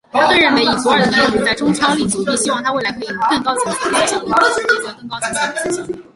[0.11, 6.03] 他更认为以祖尔的能力可在中超立足并希望他未来可以在更高层次的比赛效力。